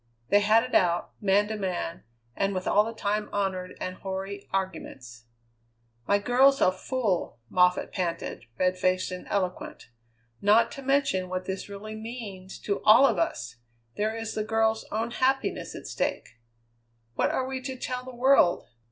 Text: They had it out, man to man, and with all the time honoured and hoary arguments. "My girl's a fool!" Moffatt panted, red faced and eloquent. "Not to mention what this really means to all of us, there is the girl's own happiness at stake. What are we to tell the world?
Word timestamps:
They 0.29 0.39
had 0.39 0.63
it 0.63 0.73
out, 0.73 1.11
man 1.21 1.47
to 1.49 1.55
man, 1.55 2.03
and 2.35 2.55
with 2.55 2.65
all 2.67 2.83
the 2.83 2.91
time 2.91 3.29
honoured 3.31 3.77
and 3.79 3.97
hoary 3.97 4.49
arguments. 4.51 5.25
"My 6.07 6.17
girl's 6.17 6.59
a 6.59 6.71
fool!" 6.71 7.37
Moffatt 7.51 7.91
panted, 7.91 8.45
red 8.57 8.79
faced 8.79 9.11
and 9.11 9.27
eloquent. 9.29 9.91
"Not 10.41 10.71
to 10.71 10.81
mention 10.81 11.29
what 11.29 11.45
this 11.45 11.69
really 11.69 11.93
means 11.95 12.57
to 12.61 12.81
all 12.83 13.05
of 13.05 13.19
us, 13.19 13.57
there 13.95 14.15
is 14.15 14.33
the 14.33 14.43
girl's 14.43 14.85
own 14.91 15.11
happiness 15.11 15.75
at 15.75 15.85
stake. 15.85 16.29
What 17.13 17.29
are 17.29 17.45
we 17.45 17.61
to 17.61 17.77
tell 17.77 18.03
the 18.03 18.09
world? 18.15 18.65